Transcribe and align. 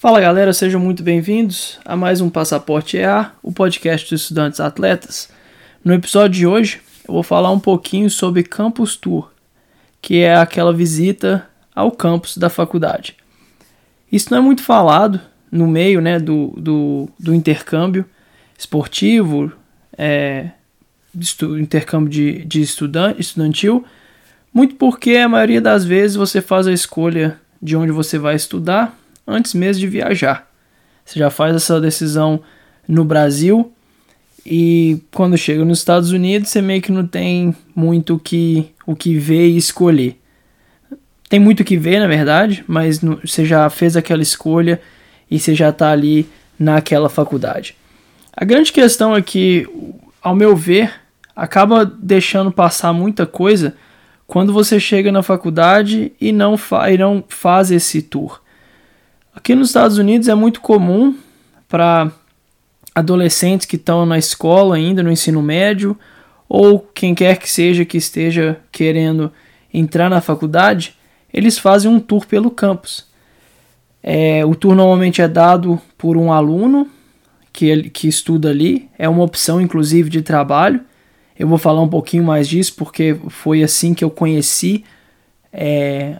Fala 0.00 0.18
galera, 0.18 0.54
sejam 0.54 0.80
muito 0.80 1.02
bem-vindos 1.02 1.78
a 1.84 1.94
mais 1.94 2.22
um 2.22 2.30
Passaporte 2.30 2.96
EA, 2.96 3.32
o 3.42 3.52
podcast 3.52 4.08
dos 4.08 4.22
estudantes 4.22 4.58
atletas. 4.58 5.28
No 5.84 5.92
episódio 5.92 6.38
de 6.38 6.46
hoje, 6.46 6.80
eu 7.06 7.12
vou 7.12 7.22
falar 7.22 7.50
um 7.50 7.60
pouquinho 7.60 8.08
sobre 8.08 8.42
Campus 8.42 8.96
Tour, 8.96 9.30
que 10.00 10.20
é 10.20 10.34
aquela 10.34 10.72
visita 10.72 11.46
ao 11.74 11.92
campus 11.92 12.38
da 12.38 12.48
faculdade. 12.48 13.14
Isso 14.10 14.28
não 14.30 14.38
é 14.38 14.40
muito 14.40 14.62
falado 14.62 15.20
no 15.52 15.66
meio 15.66 16.00
né, 16.00 16.18
do, 16.18 16.54
do, 16.56 17.06
do 17.18 17.34
intercâmbio 17.34 18.06
esportivo, 18.58 19.52
é, 19.98 20.48
estu, 21.14 21.58
intercâmbio 21.58 22.08
de, 22.08 22.42
de 22.46 22.62
estudante, 22.62 23.20
estudantil, 23.20 23.84
muito 24.50 24.76
porque 24.76 25.16
a 25.16 25.28
maioria 25.28 25.60
das 25.60 25.84
vezes 25.84 26.16
você 26.16 26.40
faz 26.40 26.66
a 26.66 26.72
escolha 26.72 27.38
de 27.60 27.76
onde 27.76 27.92
você 27.92 28.18
vai 28.18 28.34
estudar 28.34 28.98
antes 29.30 29.54
mesmo 29.54 29.80
de 29.80 29.86
viajar. 29.86 30.50
Você 31.04 31.18
já 31.18 31.30
faz 31.30 31.54
essa 31.54 31.80
decisão 31.80 32.40
no 32.86 33.04
Brasil 33.04 33.72
e 34.44 35.00
quando 35.12 35.36
chega 35.36 35.64
nos 35.64 35.78
Estados 35.78 36.12
Unidos 36.12 36.48
você 36.48 36.62
meio 36.62 36.82
que 36.82 36.92
não 36.92 37.06
tem 37.06 37.54
muito 37.74 38.18
que, 38.18 38.70
o 38.86 38.96
que 38.96 39.16
ver 39.18 39.48
e 39.48 39.56
escolher. 39.56 40.18
Tem 41.28 41.38
muito 41.38 41.60
o 41.60 41.64
que 41.64 41.76
ver, 41.76 42.00
na 42.00 42.08
verdade, 42.08 42.64
mas 42.66 42.98
você 42.98 43.44
já 43.44 43.70
fez 43.70 43.96
aquela 43.96 44.22
escolha 44.22 44.80
e 45.30 45.38
você 45.38 45.54
já 45.54 45.68
está 45.68 45.90
ali 45.92 46.28
naquela 46.58 47.08
faculdade. 47.08 47.76
A 48.36 48.44
grande 48.44 48.72
questão 48.72 49.14
é 49.14 49.22
que, 49.22 49.68
ao 50.20 50.34
meu 50.34 50.56
ver, 50.56 50.92
acaba 51.36 51.84
deixando 51.84 52.50
passar 52.50 52.92
muita 52.92 53.26
coisa 53.26 53.74
quando 54.26 54.52
você 54.52 54.78
chega 54.78 55.10
na 55.10 55.22
faculdade 55.22 56.12
e 56.20 56.32
não, 56.32 56.56
fa 56.56 56.90
e 56.90 56.98
não 56.98 57.24
faz 57.28 57.70
esse 57.70 58.02
tour. 58.02 58.40
Aqui 59.34 59.54
nos 59.54 59.68
Estados 59.68 59.96
Unidos 59.96 60.28
é 60.28 60.34
muito 60.34 60.60
comum 60.60 61.16
para 61.68 62.10
adolescentes 62.92 63.64
que 63.64 63.76
estão 63.76 64.04
na 64.04 64.18
escola 64.18 64.74
ainda, 64.74 65.04
no 65.04 65.10
ensino 65.10 65.40
médio, 65.40 65.96
ou 66.48 66.80
quem 66.80 67.14
quer 67.14 67.38
que 67.38 67.48
seja 67.48 67.84
que 67.84 67.96
esteja 67.96 68.58
querendo 68.72 69.32
entrar 69.72 70.10
na 70.10 70.20
faculdade, 70.20 70.96
eles 71.32 71.58
fazem 71.58 71.88
um 71.88 72.00
tour 72.00 72.26
pelo 72.26 72.50
campus. 72.50 73.06
É, 74.02 74.44
o 74.44 74.56
tour 74.56 74.74
normalmente 74.74 75.22
é 75.22 75.28
dado 75.28 75.80
por 75.96 76.16
um 76.16 76.32
aluno 76.32 76.88
que, 77.52 77.88
que 77.90 78.08
estuda 78.08 78.50
ali, 78.50 78.88
é 78.98 79.08
uma 79.08 79.22
opção 79.22 79.60
inclusive 79.60 80.10
de 80.10 80.22
trabalho. 80.22 80.80
Eu 81.38 81.46
vou 81.46 81.56
falar 81.56 81.80
um 81.80 81.88
pouquinho 81.88 82.24
mais 82.24 82.48
disso 82.48 82.74
porque 82.74 83.16
foi 83.28 83.62
assim 83.62 83.94
que 83.94 84.02
eu 84.02 84.10
conheci 84.10 84.84
é, 85.52 86.16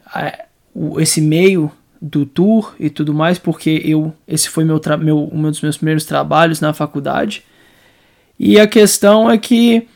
esse 0.98 1.20
meio 1.20 1.72
do 2.00 2.24
tour 2.24 2.74
e 2.80 2.88
tudo 2.88 3.12
mais, 3.12 3.38
porque 3.38 3.82
eu 3.84 4.12
esse 4.26 4.48
foi 4.48 4.64
meu, 4.64 4.80
meu 4.98 5.28
um 5.32 5.42
dos 5.42 5.60
meus 5.60 5.76
primeiros 5.76 6.04
trabalhos 6.04 6.60
na 6.60 6.72
faculdade. 6.72 7.44
E 8.38 8.58
a 8.58 8.66
questão 8.66 9.30
é 9.30 9.36
que 9.36 9.86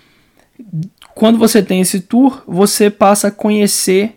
quando 1.15 1.39
você 1.39 1.63
tem 1.63 1.81
esse 1.81 2.01
tour, 2.01 2.43
você 2.47 2.91
passa 2.91 3.29
a 3.29 3.31
conhecer 3.31 4.17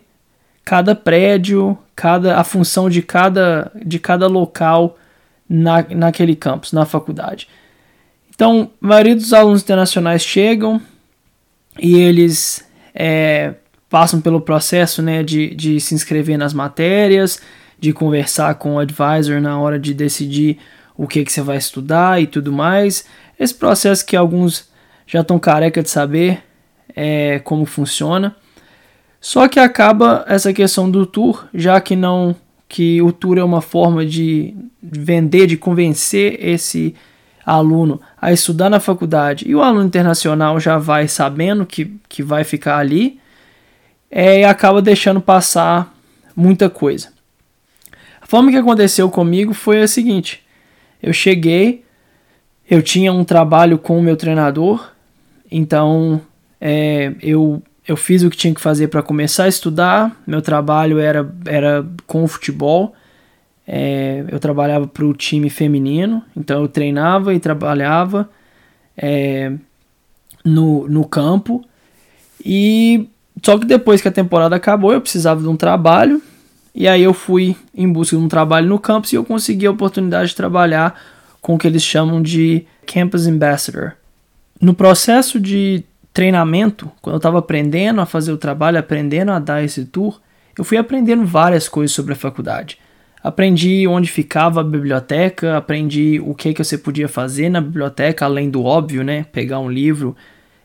cada 0.64 0.94
prédio, 0.94 1.78
cada 1.96 2.38
a 2.38 2.44
função 2.44 2.90
de 2.90 3.00
cada 3.00 3.72
de 3.82 3.98
cada 3.98 4.26
local 4.26 4.98
na, 5.48 5.82
naquele 5.88 6.36
campus, 6.36 6.72
na 6.72 6.84
faculdade. 6.84 7.48
Então, 8.34 8.70
a 8.80 8.86
maioria 8.86 9.16
dos 9.16 9.32
alunos 9.32 9.62
internacionais 9.62 10.22
chegam 10.22 10.80
e 11.80 11.96
eles 11.96 12.64
é, 12.94 13.54
passam 13.88 14.20
pelo 14.20 14.40
processo 14.40 15.00
né, 15.02 15.22
de, 15.22 15.54
de 15.54 15.80
se 15.80 15.94
inscrever 15.94 16.36
nas 16.36 16.52
matérias, 16.52 17.40
de 17.78 17.92
conversar 17.92 18.54
com 18.56 18.74
o 18.74 18.78
advisor 18.78 19.40
na 19.40 19.58
hora 19.58 19.78
de 19.78 19.94
decidir 19.94 20.58
o 20.96 21.06
que, 21.06 21.24
que 21.24 21.32
você 21.32 21.40
vai 21.40 21.56
estudar 21.56 22.20
e 22.20 22.26
tudo 22.26 22.52
mais. 22.52 23.04
Esse 23.38 23.54
processo 23.54 24.04
que 24.04 24.16
alguns 24.16 24.68
já 25.06 25.20
estão 25.20 25.38
careca 25.38 25.82
de 25.82 25.88
saber 25.88 26.42
é, 26.94 27.38
como 27.38 27.64
funciona. 27.64 28.34
Só 29.20 29.48
que 29.48 29.60
acaba 29.60 30.24
essa 30.28 30.52
questão 30.52 30.90
do 30.90 31.06
tour, 31.06 31.46
já 31.54 31.80
que 31.80 31.94
não 31.94 32.34
que 32.68 33.00
o 33.00 33.10
tour 33.10 33.38
é 33.38 33.42
uma 33.42 33.62
forma 33.62 34.04
de 34.04 34.54
vender, 34.82 35.46
de 35.46 35.56
convencer 35.56 36.38
esse 36.44 36.94
aluno 37.46 37.98
a 38.20 38.30
estudar 38.30 38.68
na 38.68 38.78
faculdade 38.78 39.48
e 39.48 39.54
o 39.54 39.62
aluno 39.62 39.86
internacional 39.86 40.60
já 40.60 40.76
vai 40.76 41.08
sabendo 41.08 41.64
que, 41.64 41.98
que 42.06 42.22
vai 42.22 42.44
ficar 42.44 42.76
ali 42.76 43.18
é, 44.10 44.40
e 44.40 44.44
acaba 44.44 44.82
deixando 44.82 45.18
passar 45.18 45.94
muita 46.36 46.68
coisa 46.68 47.08
forma 48.28 48.50
que 48.50 48.58
aconteceu 48.58 49.10
comigo 49.10 49.54
foi 49.54 49.80
a 49.80 49.88
seguinte: 49.88 50.42
eu 51.02 51.12
cheguei, 51.14 51.82
eu 52.70 52.82
tinha 52.82 53.10
um 53.10 53.24
trabalho 53.24 53.78
com 53.78 53.98
o 53.98 54.02
meu 54.02 54.16
treinador, 54.16 54.92
então 55.50 56.20
é, 56.60 57.14
eu, 57.22 57.62
eu 57.86 57.96
fiz 57.96 58.22
o 58.22 58.28
que 58.28 58.36
tinha 58.36 58.54
que 58.54 58.60
fazer 58.60 58.88
para 58.88 59.02
começar 59.02 59.44
a 59.44 59.48
estudar. 59.48 60.14
Meu 60.26 60.42
trabalho 60.42 60.98
era, 60.98 61.34
era 61.46 61.84
com 62.06 62.22
o 62.22 62.28
futebol. 62.28 62.94
É, 63.66 64.24
eu 64.28 64.38
trabalhava 64.38 64.86
para 64.86 65.06
o 65.06 65.14
time 65.14 65.48
feminino, 65.48 66.22
então 66.36 66.62
eu 66.62 66.68
treinava 66.68 67.34
e 67.34 67.40
trabalhava 67.40 68.28
é, 68.94 69.52
no, 70.44 70.86
no 70.86 71.06
campo. 71.06 71.64
E 72.44 73.08
só 73.42 73.58
que 73.58 73.64
depois 73.64 74.02
que 74.02 74.08
a 74.08 74.12
temporada 74.12 74.54
acabou, 74.54 74.92
eu 74.92 75.00
precisava 75.00 75.40
de 75.40 75.48
um 75.48 75.56
trabalho 75.56 76.22
e 76.74 76.86
aí 76.86 77.02
eu 77.02 77.12
fui 77.12 77.56
em 77.74 77.90
busca 77.90 78.16
de 78.16 78.22
um 78.22 78.28
trabalho 78.28 78.68
no 78.68 78.78
campus 78.78 79.12
e 79.12 79.16
eu 79.16 79.24
consegui 79.24 79.66
a 79.66 79.70
oportunidade 79.70 80.30
de 80.30 80.36
trabalhar 80.36 81.00
com 81.40 81.54
o 81.54 81.58
que 81.58 81.66
eles 81.66 81.82
chamam 81.82 82.22
de 82.22 82.66
Campus 82.86 83.26
Ambassador. 83.26 83.92
No 84.60 84.74
processo 84.74 85.38
de 85.38 85.84
treinamento, 86.12 86.90
quando 87.00 87.14
eu 87.14 87.18
estava 87.18 87.38
aprendendo 87.38 88.00
a 88.00 88.06
fazer 88.06 88.32
o 88.32 88.38
trabalho, 88.38 88.78
aprendendo 88.78 89.30
a 89.30 89.38
dar 89.38 89.62
esse 89.62 89.84
tour, 89.84 90.20
eu 90.56 90.64
fui 90.64 90.76
aprendendo 90.76 91.24
várias 91.24 91.68
coisas 91.68 91.94
sobre 91.94 92.12
a 92.12 92.16
faculdade. 92.16 92.78
Aprendi 93.22 93.86
onde 93.86 94.10
ficava 94.10 94.60
a 94.60 94.64
biblioteca, 94.64 95.56
aprendi 95.56 96.20
o 96.24 96.34
que, 96.34 96.54
que 96.54 96.62
você 96.62 96.78
podia 96.78 97.08
fazer 97.08 97.48
na 97.48 97.60
biblioteca, 97.60 98.24
além 98.24 98.50
do 98.50 98.64
óbvio, 98.64 99.02
né? 99.04 99.24
Pegar 99.32 99.60
um 99.60 99.70
livro 99.70 100.16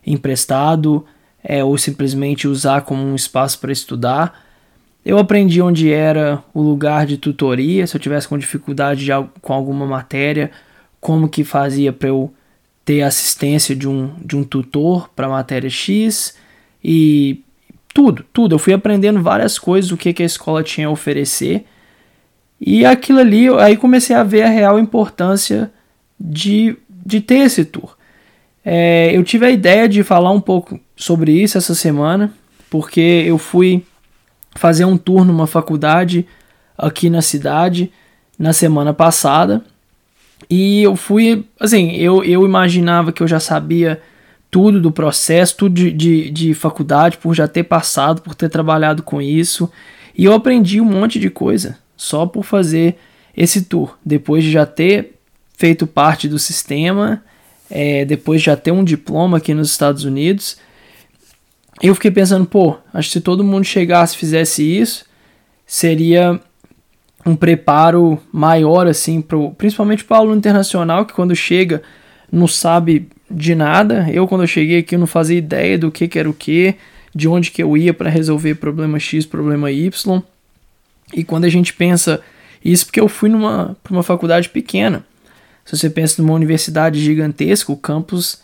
emprestado 0.06 1.06
é, 1.44 1.64
ou 1.64 1.78
simplesmente 1.78 2.47
usar 2.47 2.81
como 2.81 3.03
um 3.03 3.16
espaço 3.16 3.59
para 3.59 3.72
estudar. 3.72 4.40
Eu 5.06 5.18
aprendi 5.18 5.62
onde 5.62 5.91
era 5.91 6.44
o 6.53 6.62
lugar 6.62 7.06
de 7.06 7.18
tutoria, 7.18 7.86
se 7.86 7.96
eu 7.96 8.00
tivesse 8.00 8.28
com 8.28 8.38
dificuldade 8.38 9.03
de, 9.03 9.12
com 9.41 9.53
alguma 9.53 9.86
matéria, 9.86 10.50
como 11.02 11.28
que 11.28 11.44
fazia 11.44 11.91
para 11.91 12.09
eu 12.09 12.34
ter 12.86 13.02
assistência 13.02 13.75
de 13.75 13.88
um, 13.88 14.14
de 14.24 14.36
um 14.38 14.44
tutor 14.44 15.09
para 15.09 15.28
matéria 15.28 15.69
X 15.69 16.36
e 16.84 17.41
tudo, 17.94 18.25
tudo. 18.31 18.56
Eu 18.56 18.59
fui 18.59 18.74
aprendendo 18.74 19.22
várias 19.22 19.59
coisas, 19.59 19.91
o 19.91 19.97
que, 19.97 20.14
que 20.14 20.24
a 20.24 20.25
escola 20.25 20.64
tinha 20.64 20.88
a 20.88 20.91
oferecer. 20.91 21.66
E 22.59 22.85
aquilo 22.85 23.20
ali, 23.20 23.50
aí 23.59 23.75
comecei 23.75 24.16
a 24.16 24.24
ver 24.24 24.44
a 24.44 24.50
real 24.50 24.80
importância 24.80 25.72
de, 26.18 26.78
de 26.90 27.20
ter 27.20 27.40
esse 27.40 27.66
tour. 27.66 27.97
É, 28.64 29.12
eu 29.14 29.24
tive 29.24 29.46
a 29.46 29.52
ideia 29.52 29.90
de 29.90 30.02
falar 30.03 30.31
um 30.31 30.40
pouco 30.40 30.80
sobre 30.96 31.34
isso 31.34 31.58
essa 31.58 31.75
semana, 31.75 32.34
porque 32.70 33.02
eu 33.28 33.38
fui 33.38 33.84
fazer 34.56 34.86
um 34.86 34.97
tour 34.97 35.25
numa 35.25 35.47
faculdade 35.47 36.25
aqui 36.78 37.09
na 37.09 37.22
cidade 37.22 37.91
na 38.38 38.53
semana 38.53 38.94
passada. 38.94 39.64
E 40.50 40.84
eu 40.84 40.96
fui, 40.96 41.46
assim, 41.59 41.91
eu, 41.91 42.24
eu 42.24 42.46
imaginava 42.46 43.12
que 43.12 43.24
eu 43.24 43.28
já 43.28 43.40
sabia 43.40 44.02
tudo 44.52 44.80
do 44.80 44.91
processo, 44.91 45.58
tudo 45.58 45.74
de, 45.74 45.91
de, 45.91 46.30
de 46.30 46.53
faculdade, 46.53 47.18
por 47.18 47.34
já 47.34 47.47
ter 47.47 47.64
passado, 47.64 48.22
por 48.22 48.36
ter 48.36 48.50
trabalhado 48.50 49.02
com 49.02 49.22
isso. 49.22 49.72
E 50.16 50.25
eu 50.25 50.34
aprendi 50.34 50.80
um 50.80 50.85
monte 50.85 51.20
de 51.20 51.30
coisa 51.30 51.78
só 51.97 52.25
por 52.25 52.44
fazer 52.44 52.97
esse 53.35 53.64
tour. 53.64 53.97
Depois 54.06 54.44
de 54.44 54.52
já 54.52 54.66
ter 54.66 55.16
feito 55.58 55.88
parte 55.88 56.28
do 56.28 56.38
sistema, 56.38 57.23
é, 57.70 58.06
depois 58.06 58.41
de 58.41 58.46
já 58.46 58.56
ter 58.56 58.72
um 58.72 58.84
diploma 58.84 59.38
aqui 59.38 59.53
nos 59.53 59.72
Estados 59.72 60.03
Unidos 60.03 60.58
eu 61.81 61.96
fiquei 61.96 62.11
pensando, 62.11 62.46
pô, 62.46 62.78
acho 62.93 63.09
que 63.09 63.14
se 63.14 63.22
todo 63.22 63.43
mundo 63.43 63.66
chegasse 63.66 64.16
e 64.16 64.17
fizesse 64.17 64.64
isso, 64.64 65.05
seria 65.66 66.40
um 67.25 67.35
preparo 67.35 68.20
maior, 68.31 68.87
assim, 68.87 69.22
pro, 69.22 69.52
principalmente 69.52 70.03
para 70.03 70.17
o 70.17 70.20
aluno 70.22 70.37
internacional, 70.37 71.05
que 71.05 71.14
quando 71.14 71.35
chega 71.35 71.81
não 72.31 72.47
sabe 72.47 73.08
de 73.29 73.55
nada. 73.55 74.08
Eu, 74.11 74.28
quando 74.28 74.41
eu 74.41 74.47
cheguei 74.47 74.79
aqui, 74.79 74.97
não 74.97 75.08
fazia 75.08 75.37
ideia 75.37 75.78
do 75.78 75.91
que, 75.91 76.08
que 76.08 76.20
era 76.20 76.29
o 76.29 76.34
que, 76.34 76.75
de 77.14 77.28
onde 77.28 77.52
que 77.52 77.64
eu 77.64 77.78
ia 77.78 77.93
para 77.93 78.09
resolver 78.09 78.55
problema 78.55 78.99
X, 78.99 79.25
problema 79.25 79.72
Y. 79.72 80.22
E 81.14 81.23
quando 81.23 81.46
a 81.46 81.49
gente 81.49 81.73
pensa 81.73 82.22
isso, 82.64 82.85
porque 82.85 82.99
eu 82.99 83.08
fui 83.08 83.29
numa 83.29 83.75
uma 83.90 84.03
faculdade 84.03 84.49
pequena. 84.49 85.05
Se 85.66 85.78
você 85.78 85.90
pensa 85.90 86.22
numa 86.22 86.34
universidade 86.34 86.99
gigantesca, 86.99 87.72
o 87.72 87.78
campus 87.78 88.41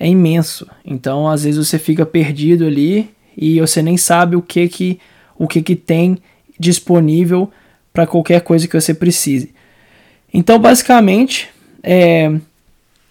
é 0.00 0.08
imenso. 0.08 0.66
Então, 0.82 1.28
às 1.28 1.44
vezes 1.44 1.68
você 1.68 1.78
fica 1.78 2.06
perdido 2.06 2.66
ali 2.66 3.10
e 3.36 3.60
você 3.60 3.82
nem 3.82 3.98
sabe 3.98 4.34
o 4.34 4.40
que 4.40 4.66
que 4.66 4.98
o 5.38 5.46
que 5.46 5.62
que 5.62 5.76
tem 5.76 6.18
disponível 6.58 7.50
para 7.92 8.06
qualquer 8.06 8.40
coisa 8.40 8.66
que 8.66 8.78
você 8.78 8.94
precise. 8.94 9.54
Então, 10.32 10.58
basicamente, 10.58 11.48
é, 11.82 12.32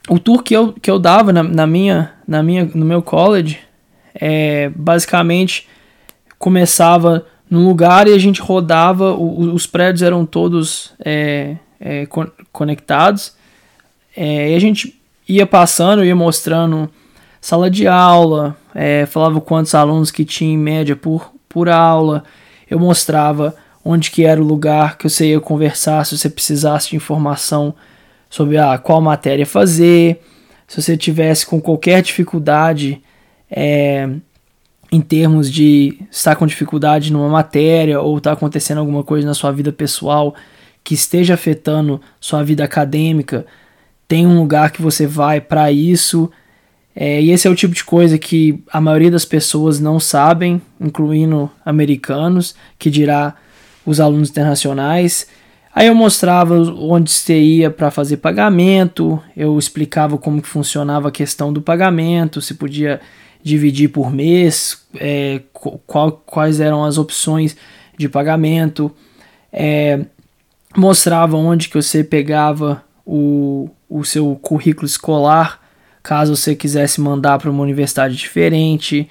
o 0.07 0.19
tour 0.19 0.43
que 0.43 0.55
eu, 0.55 0.73
que 0.73 0.89
eu 0.89 0.99
dava 0.99 1.33
na, 1.33 1.43
na, 1.43 1.67
minha, 1.67 2.13
na 2.27 2.43
minha, 2.43 2.65
no 2.65 2.85
meu 2.85 3.01
college, 3.01 3.59
é, 4.13 4.69
basicamente 4.69 5.67
começava 6.37 7.25
num 7.49 7.67
lugar 7.67 8.07
e 8.07 8.13
a 8.13 8.17
gente 8.17 8.41
rodava, 8.41 9.13
o, 9.13 9.53
os 9.53 9.65
prédios 9.65 10.03
eram 10.03 10.25
todos 10.25 10.93
é, 11.03 11.57
é, 11.79 12.07
conectados, 12.51 13.33
é, 14.15 14.51
e 14.51 14.55
a 14.55 14.59
gente 14.59 14.98
ia 15.29 15.45
passando, 15.45 16.03
ia 16.03 16.15
mostrando 16.15 16.89
sala 17.39 17.69
de 17.69 17.87
aula, 17.87 18.57
é, 18.73 19.05
falava 19.05 19.39
quantos 19.39 19.75
alunos 19.75 20.09
que 20.09 20.25
tinha 20.25 20.51
em 20.51 20.57
média 20.57 20.95
por, 20.95 21.31
por 21.47 21.69
aula, 21.69 22.23
eu 22.69 22.79
mostrava 22.79 23.55
onde 23.85 24.11
que 24.11 24.25
era 24.25 24.41
o 24.41 24.45
lugar 24.45 24.97
que 24.97 25.07
você 25.07 25.27
ia 25.27 25.39
conversar 25.39 26.05
se 26.05 26.17
você 26.17 26.29
precisasse 26.29 26.89
de 26.89 26.95
informação 26.95 27.73
sobre 28.29 28.57
ah, 28.57 28.77
qual 28.77 28.99
matéria 28.99 29.45
fazer, 29.45 30.21
se 30.67 30.81
você 30.81 30.97
tivesse 30.97 31.45
com 31.45 31.61
qualquer 31.61 32.01
dificuldade 32.01 33.01
é, 33.49 34.09
em 34.91 35.01
termos 35.01 35.51
de 35.51 35.99
estar 36.11 36.35
com 36.35 36.45
dificuldade 36.45 37.11
numa 37.11 37.29
matéria 37.29 38.01
ou 38.01 38.17
está 38.17 38.31
acontecendo 38.31 38.79
alguma 38.79 39.03
coisa 39.03 39.27
na 39.27 39.33
sua 39.33 39.51
vida 39.51 39.71
pessoal 39.71 40.35
que 40.83 40.93
esteja 40.93 41.35
afetando 41.35 42.01
sua 42.19 42.43
vida 42.43 42.63
acadêmica, 42.63 43.45
tem 44.09 44.25
um 44.25 44.39
lugar 44.39 44.71
que 44.71 44.81
você 44.81 45.05
vai 45.05 45.39
para 45.39 45.71
isso. 45.71 46.31
É, 46.95 47.21
e 47.21 47.29
esse 47.29 47.47
é 47.47 47.51
o 47.51 47.55
tipo 47.55 47.75
de 47.75 47.83
coisa 47.83 48.17
que 48.17 48.61
a 48.73 48.81
maioria 48.81 49.11
das 49.11 49.23
pessoas 49.23 49.79
não 49.79 49.99
sabem, 49.99 50.59
incluindo 50.81 51.49
americanos, 51.63 52.55
que 52.79 52.89
dirá 52.89 53.35
os 53.85 53.99
alunos 53.99 54.31
internacionais. 54.31 55.27
Aí 55.73 55.85
eu 55.85 55.95
mostrava 55.95 56.55
onde 56.55 57.11
você 57.11 57.39
ia 57.39 57.69
para 57.69 57.91
fazer 57.91 58.17
pagamento, 58.17 59.21
eu 59.37 59.57
explicava 59.59 60.17
como 60.17 60.41
que 60.41 60.47
funcionava 60.47 61.09
a 61.09 61.11
questão 61.11 61.53
do 61.53 61.61
pagamento, 61.61 62.41
se 62.41 62.55
podia 62.55 62.99
dividir 63.43 63.89
por 63.89 64.11
mês, 64.11 64.87
é, 64.95 65.41
qual, 65.85 66.11
quais 66.25 66.59
eram 66.59 66.83
as 66.83 66.97
opções 66.97 67.55
de 67.95 68.09
pagamento, 68.09 68.91
é, 69.53 69.99
mostrava 70.75 71.37
onde 71.37 71.69
que 71.69 71.75
você 71.75 72.03
pegava 72.03 72.83
o, 73.11 73.69
o 73.89 74.03
seu 74.03 74.35
currículo 74.35 74.85
escolar, 74.85 75.59
caso 76.03 76.35
você 76.35 76.55
quisesse 76.55 77.01
mandar 77.01 77.39
para 77.39 77.49
uma 77.49 77.63
universidade 77.63 78.15
diferente. 78.15 79.09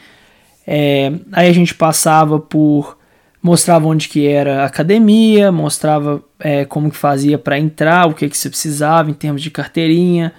É, 0.64 1.12
aí 1.32 1.48
a 1.48 1.52
gente 1.52 1.74
passava 1.74 2.38
por 2.38 2.96
mostrava 3.42 3.86
onde 3.86 4.08
que 4.08 4.26
era 4.26 4.62
a 4.62 4.66
academia, 4.66 5.50
mostrava 5.50 6.22
é, 6.38 6.64
como 6.64 6.90
que 6.90 6.96
fazia 6.96 7.38
para 7.38 7.58
entrar, 7.58 8.06
o 8.06 8.14
que 8.14 8.28
que 8.28 8.36
você 8.36 8.48
precisava 8.48 9.10
em 9.10 9.14
termos 9.14 9.42
de 9.42 9.50
carteirinha, 9.50 10.32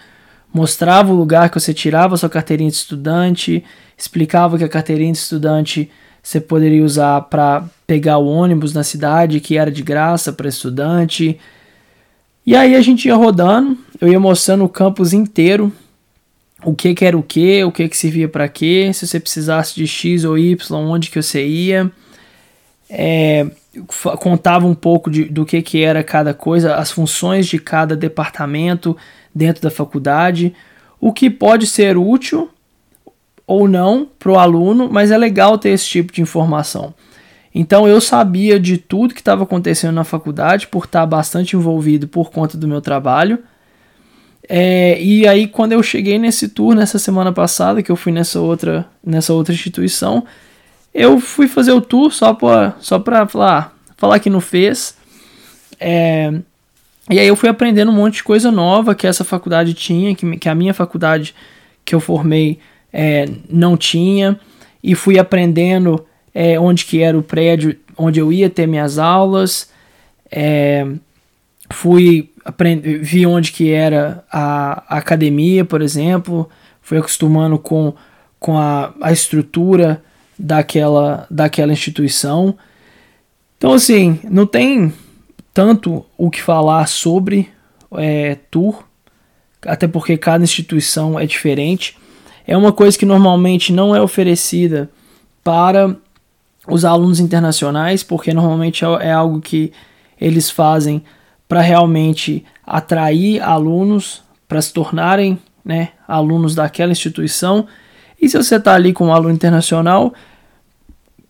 mostrava 0.54 1.12
o 1.12 1.16
lugar 1.16 1.50
que 1.50 1.60
você 1.60 1.74
tirava 1.74 2.16
a 2.16 2.18
sua 2.18 2.30
carteirinha 2.30 2.70
de 2.70 2.78
estudante, 2.78 3.64
explicava 3.98 4.58
que 4.58 4.64
a 4.64 4.70
carteirinha 4.70 5.12
de 5.12 5.18
estudante 5.18 5.90
você 6.22 6.40
poderia 6.40 6.84
usar 6.84 7.22
para 7.22 7.64
pegar 7.88 8.18
o 8.18 8.28
ônibus 8.28 8.74
na 8.74 8.84
cidade, 8.84 9.40
que 9.40 9.58
era 9.58 9.72
de 9.72 9.82
graça 9.82 10.32
para 10.32 10.50
estudante. 10.50 11.40
E 12.46 12.56
aí 12.56 12.76
a 12.76 12.82
gente 12.82 13.08
ia 13.08 13.16
rodando, 13.16 13.78
eu 14.00 14.08
ia 14.08 14.20
mostrando 14.20 14.64
o 14.64 14.70
campus 14.70 15.14
inteiro, 15.14 15.72
o 16.64 16.74
que, 16.74 16.94
que 16.94 17.06
era 17.06 17.18
o 17.18 17.24
que, 17.24 17.64
o 17.64 17.72
que, 17.72 17.88
que 17.88 17.98
servia 17.98 18.28
para 18.28 18.48
quê, 18.48 18.92
se 18.94 19.08
você 19.08 19.20
precisasse 19.20 19.76
de 19.76 19.88
X 19.88 20.24
ou 20.24 20.38
Y, 20.38 20.76
onde 20.76 21.10
que 21.10 21.22
você 21.22 21.46
ia 21.46 21.92
é, 22.90 23.46
contava 24.20 24.66
um 24.66 24.74
pouco 24.74 25.12
de, 25.12 25.26
do 25.26 25.46
que, 25.46 25.62
que 25.62 25.84
era 25.84 26.04
cada 26.04 26.34
coisa, 26.34 26.76
as 26.76 26.92
funções 26.92 27.48
de 27.48 27.60
cada 27.60 27.96
departamento 27.96 28.98
dentro 29.34 29.62
da 29.62 29.70
faculdade, 29.70 30.54
o 31.00 31.14
que 31.14 31.30
pode 31.30 31.68
ser 31.68 31.98
útil 31.98 32.50
ou 33.46 33.68
não 33.68 34.08
para 34.18 34.32
o 34.32 34.40
aluno, 34.40 34.90
mas 34.92 35.12
é 35.12 35.18
legal 35.18 35.58
ter 35.58 35.70
esse 35.70 35.88
tipo 35.88 36.12
de 36.12 36.22
informação. 36.22 36.94
Então 37.54 37.88
eu 37.88 38.00
sabia 38.00 38.60
de 38.60 38.78
tudo 38.78 39.14
que 39.14 39.22
estava 39.22 39.44
acontecendo 39.44 39.96
na 39.96 40.04
faculdade 40.04 40.68
por 40.68 40.86
estar 40.86 41.06
bastante 41.06 41.56
envolvido 41.56 42.08
por 42.08 42.30
conta 42.30 42.58
do 42.58 42.68
meu 42.68 42.82
trabalho. 42.82 43.40
É, 44.48 45.02
e 45.02 45.28
aí 45.28 45.48
quando 45.48 45.74
eu 45.74 45.84
cheguei 45.84 46.18
nesse 46.18 46.50
tour 46.50 46.76
nessa 46.76 46.98
semana 47.00 47.32
passada, 47.32 47.84
que 47.84 47.92
eu 47.92 47.96
fui 47.96 48.12
nessa 48.12 48.40
outra, 48.40 48.88
nessa 49.06 49.34
outra 49.34 49.54
instituição, 49.54 50.26
eu 50.94 51.20
fui 51.20 51.48
fazer 51.48 51.72
o 51.72 51.82
tour 51.82 52.12
só 52.12 52.34
pra, 52.34 52.76
só 52.80 53.00
pra 53.00 53.28
falar, 53.28 53.76
falar 53.98 54.20
que 54.20 54.30
não 54.30 54.42
fez. 54.42 54.96
É, 55.80 56.34
e 57.10 57.20
aí 57.20 57.28
eu 57.28 57.36
fui 57.36 57.50
aprendendo 57.50 57.92
um 57.92 57.96
monte 57.96 58.16
de 58.16 58.24
coisa 58.24 58.52
nova 58.52 58.94
que 58.94 59.08
essa 59.08 59.24
faculdade 59.24 59.74
tinha, 59.74 60.14
que, 60.16 60.38
que 60.38 60.50
a 60.50 60.56
minha 60.56 60.74
faculdade 60.74 61.34
que 61.84 61.96
eu 61.96 62.00
formei 62.00 62.60
é, 62.94 63.28
não 63.50 63.76
tinha. 63.76 64.40
E 64.84 64.96
fui 64.96 65.20
aprendendo 65.20 66.06
é, 66.34 66.60
onde 66.60 66.86
que 66.86 67.02
era 67.02 67.18
o 67.18 67.24
prédio 67.24 67.76
onde 67.98 68.20
eu 68.20 68.32
ia 68.32 68.50
ter 68.50 68.66
minhas 68.66 68.98
aulas. 68.98 69.70
É, 70.32 70.88
fui 71.70 72.32
aprend... 72.44 72.82
vi 72.82 73.26
onde 73.26 73.52
que 73.52 73.72
era 73.72 74.24
a, 74.32 74.84
a, 74.88 74.98
academia, 74.98 75.66
por 75.66 75.82
exemplo. 75.82 76.50
Fui 76.82 76.98
acostumando 76.98 77.60
com, 77.60 77.94
com 78.40 78.58
a, 78.58 78.94
a 79.02 79.12
estrutura 79.12 80.02
daquela, 80.38 81.28
daquela 81.30 81.74
instituição. 81.74 82.58
Então, 83.58 83.74
assim, 83.74 84.20
não 84.24 84.48
tem 84.48 84.94
tanto 85.54 86.06
o 86.18 86.30
que 86.30 86.42
falar 86.42 86.88
sobre 86.88 87.50
é, 87.98 88.38
tour, 88.50 88.86
até 89.62 89.88
porque 89.88 90.18
cada 90.18 90.44
instituição 90.44 91.20
é 91.20 91.26
diferente. 91.26 91.98
É 92.48 92.56
uma 92.56 92.72
coisa 92.72 92.98
que 92.98 93.06
normalmente 93.06 93.74
não 93.74 93.96
é 93.96 94.02
oferecida 94.02 94.90
para 95.44 95.96
os 96.70 96.86
alunos 96.86 97.20
internacionais, 97.20 98.04
porque 98.04 98.34
normalmente 98.34 98.86
é, 98.86 98.88
é 99.08 99.12
algo 99.12 99.42
que 99.42 99.72
eles 100.20 100.50
fazem 100.50 101.04
para 101.48 101.62
realmente 101.62 102.46
atrair 102.66 103.42
alunos 103.42 104.22
para 104.48 104.62
se 104.62 104.74
tornarem 104.74 105.38
né, 105.64 105.90
alunos 106.08 106.56
daquela 106.56 106.92
instituição. 106.92 107.68
E 108.22 108.28
se 108.28 108.38
você 108.38 108.56
está 108.56 108.74
ali 108.74 108.92
com 108.94 109.08
um 109.08 109.14
aluno 109.14 109.34
internacional, 109.34 110.14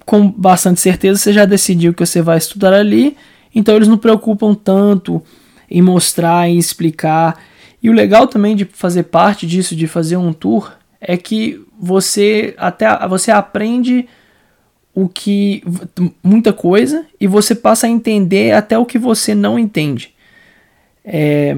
com 0.05 0.31
bastante 0.31 0.79
certeza 0.79 1.19
você 1.19 1.33
já 1.33 1.45
decidiu 1.45 1.93
que 1.93 2.05
você 2.05 2.21
vai 2.21 2.37
estudar 2.37 2.73
ali, 2.73 3.15
então 3.53 3.75
eles 3.75 3.87
não 3.87 3.97
preocupam 3.97 4.55
tanto 4.55 5.21
em 5.69 5.81
mostrar, 5.81 6.49
em 6.49 6.57
explicar. 6.57 7.37
E 7.81 7.89
o 7.89 7.93
legal 7.93 8.27
também 8.27 8.55
de 8.55 8.65
fazer 8.65 9.03
parte 9.03 9.45
disso, 9.45 9.75
de 9.75 9.87
fazer 9.87 10.17
um 10.17 10.33
tour, 10.33 10.71
é 10.99 11.15
que 11.15 11.61
você 11.79 12.53
até 12.57 13.07
você 13.07 13.31
aprende 13.31 14.07
o 14.93 15.07
que 15.07 15.63
muita 16.23 16.51
coisa 16.51 17.05
e 17.19 17.27
você 17.27 17.55
passa 17.55 17.87
a 17.87 17.89
entender 17.89 18.51
até 18.51 18.77
o 18.77 18.85
que 18.85 18.97
você 18.97 19.33
não 19.33 19.57
entende. 19.57 20.13
É, 21.05 21.57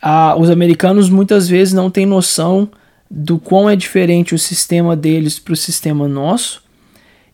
a, 0.00 0.36
os 0.36 0.50
americanos 0.50 1.08
muitas 1.10 1.48
vezes 1.48 1.74
não 1.74 1.90
têm 1.90 2.06
noção 2.06 2.68
do 3.10 3.38
quão 3.38 3.68
é 3.68 3.76
diferente 3.76 4.34
o 4.34 4.38
sistema 4.38 4.96
deles 4.96 5.38
para 5.38 5.52
o 5.52 5.56
sistema 5.56 6.08
nosso 6.08 6.64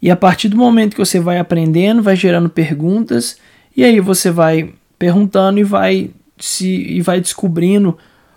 e 0.03 0.11
a 0.11 0.17
partir 0.17 0.49
do 0.49 0.57
momento 0.57 0.95
que 0.95 1.05
você 1.05 1.21
vai 1.21 1.39
aprendendo, 1.39 2.03
vai 2.03 2.17
gerando 2.17 2.49
perguntas, 2.49 3.37
e 3.77 3.85
aí 3.85 4.01
você 4.01 4.31
vai 4.31 4.73
perguntando 4.99 5.59
e 5.59 5.65
vai 5.65 6.11
se 6.39 6.67
e 6.67 7.01
vai 7.03 7.21
descobrindo 7.21 7.97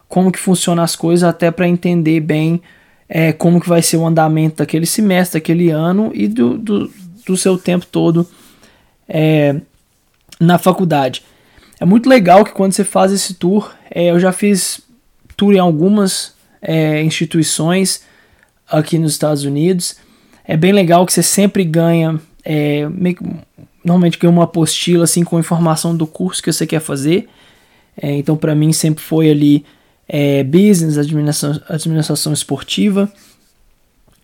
como 0.10 0.32
que 0.32 0.40
funcionam 0.40 0.84
as 0.84 0.96
coisas 0.96 1.28
até 1.28 1.50
para 1.50 1.68
entender 1.68 2.20
bem 2.20 2.62
é, 3.08 3.32
como 3.32 3.60
que 3.60 3.70
vai 3.70 3.82
ser 3.82 3.98
o 3.98 4.06
andamento 4.06 4.58
daquele 4.58 4.86
semestre, 4.86 5.40
daquele 5.40 5.70
ano 5.70 6.12
e 6.14 6.28
do, 6.28 6.58
do, 6.58 6.92
do 7.26 7.38
seu 7.38 7.58
tempo 7.58 7.86
todo 7.86 8.28
é, 9.08 9.56
na 10.40 10.58
faculdade. 10.58 11.24
É 11.80 11.86
muito 11.86 12.08
legal 12.08 12.44
que 12.44 12.52
quando 12.52 12.74
você 12.74 12.84
faz 12.84 13.12
esse 13.12 13.34
tour, 13.34 13.74
é, 13.92 14.12
eu 14.12 14.20
já 14.20 14.32
fiz 14.32 14.82
tour 15.36 15.54
em 15.54 15.60
algumas 15.60 16.34
é, 16.62 17.04
instituições 17.04 18.04
aqui 18.68 18.98
nos 18.98 19.12
Estados 19.12 19.44
Unidos 19.44 19.98
é 20.46 20.58
bem 20.58 20.72
legal 20.72 21.06
que 21.06 21.14
você 21.14 21.24
sempre 21.24 21.64
ganha, 21.64 22.20
é, 22.44 22.88
meio, 22.90 23.18
normalmente 23.84 24.18
ganha 24.20 24.32
uma 24.32 24.44
apostila 24.44 25.06
assim 25.06 25.24
com 25.24 25.40
informação 25.40 25.96
do 25.96 26.06
curso 26.06 26.44
que 26.44 26.52
você 26.52 26.68
quer 26.68 26.82
fazer. 26.82 27.30
É, 27.96 28.12
então 28.12 28.36
para 28.36 28.54
mim 28.54 28.74
sempre 28.74 29.04
foi 29.04 29.30
ali 29.30 29.66
é, 30.15 30.43
business, 30.43 31.00
administração, 31.00 31.60
administração 31.67 32.32
esportiva. 32.32 33.12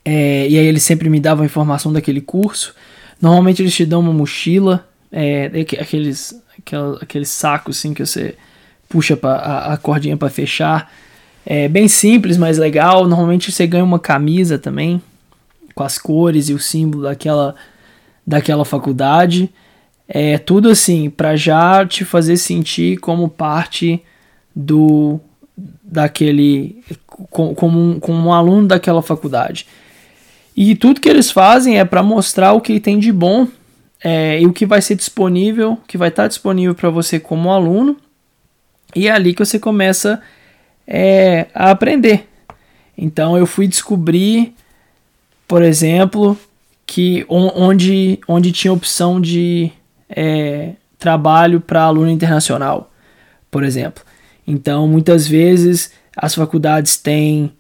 É, 0.06 0.48
e 0.48 0.56
aí 0.56 0.68
eles 0.68 0.84
sempre 0.84 1.10
me 1.10 1.20
davam 1.20 1.44
informação 1.44 1.92
daquele 1.92 2.22
curso. 2.22 2.76
Normalmente 3.20 3.64
eles 3.64 3.74
te 3.74 3.88
dão 3.88 4.02
uma 4.02 4.14
mochila, 4.14 4.88
é, 5.12 5.46
aqueles, 5.82 6.40
aqueles, 6.60 7.02
aqueles 7.02 7.30
sacos 7.30 7.80
assim 7.80 7.92
que 7.92 8.06
você 8.06 8.36
puxa 8.88 9.18
pra, 9.18 9.32
a, 9.32 9.74
a 9.74 9.78
cordinha 9.78 10.16
para 10.16 10.30
fechar. 10.30 10.94
É 11.44 11.68
bem 11.68 11.88
simples, 11.88 12.38
mas 12.38 12.60
legal. 12.60 13.08
Normalmente 13.08 13.52
você 13.52 13.66
ganha 13.66 13.84
uma 13.84 14.00
camisa 14.00 14.60
também 14.60 15.02
com 15.74 15.84
as 15.84 15.98
cores 15.98 16.50
e 16.50 16.54
o 16.54 16.60
símbolo 16.60 17.04
daquela, 17.04 17.56
daquela 18.28 18.64
faculdade. 18.64 19.50
É 20.08 20.38
tudo 20.38 20.70
assim 20.70 21.10
para 21.10 21.36
já 21.36 21.84
te 21.84 22.06
fazer 22.06 22.38
sentir 22.38 22.98
como 22.98 23.28
parte 23.28 24.04
do 24.56 25.20
daquele 25.90 26.84
como 27.30 27.80
um, 27.80 28.00
como 28.00 28.30
um 28.30 28.34
aluno 28.34 28.68
daquela 28.68 29.02
faculdade. 29.02 29.66
E 30.56 30.76
tudo 30.76 31.02
que 31.02 31.10
eles 31.10 31.32
fazem 31.32 31.80
é 31.80 31.86
para 31.86 32.04
mostrar 32.04 32.54
o 32.54 32.62
que 32.62 32.80
tem 32.80 33.00
de 33.00 33.12
bom 33.12 33.48
é, 34.04 34.42
e 34.42 34.46
o 34.46 34.54
que 34.54 34.66
vai 34.66 34.82
ser 34.82 34.96
disponível, 34.96 35.78
que 35.88 35.98
vai 35.98 36.10
estar 36.10 36.24
tá 36.24 36.28
disponível 36.28 36.76
para 36.76 36.90
você 36.90 37.20
como 37.20 37.52
aluno. 37.52 37.98
E 38.96 39.08
é 39.08 39.12
ali 39.12 39.34
que 39.34 39.44
você 39.44 39.60
começa 39.60 40.22
é, 40.88 41.48
a 41.54 41.72
aprender. 41.72 42.28
Então 42.98 43.38
eu 43.38 43.46
fui 43.46 43.68
descobrir, 43.68 44.54
por 45.48 45.64
exemplo, 45.64 46.38
que 46.86 47.26
onde, 47.30 48.20
onde 48.28 48.52
tinha 48.52 48.74
opção 48.74 49.22
de 49.22 49.72
é, 50.10 50.74
trabalho 50.98 51.62
para 51.62 51.84
aluno 51.84 52.10
internacional, 52.10 52.92
por 53.50 53.64
exemplo. 53.64 54.04
Então 54.50 54.88
muitas 54.88 55.28
vezes 55.28 55.92
as 56.18 56.34
faculdades 56.34 56.98
têm 56.98 57.52